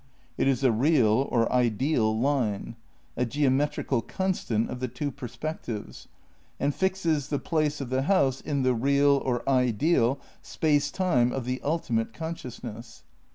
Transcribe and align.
It 0.35 0.47
is 0.47 0.63
a 0.63 0.71
real 0.71 1.27
(or 1.29 1.47
ideal) 1.53 2.17
line, 2.19 2.75
a 3.15 3.23
geo 3.23 3.51
metrical 3.51 4.01
constant 4.01 4.67
of 4.71 4.79
the 4.79 4.87
two 4.87 5.11
perspectives, 5.11 6.07
and 6.59 6.73
fixes 6.73 7.27
the 7.27 7.37
place 7.37 7.79
of 7.81 7.91
the 7.91 8.01
house 8.01 8.41
in 8.41 8.63
the 8.63 8.73
real 8.73 9.21
(or 9.23 9.47
ideal) 9.47 10.19
space 10.41 10.89
time 10.89 11.31
of 11.31 11.45
the 11.45 11.61
ultimate 11.63 12.13
consciousness. 12.15 13.03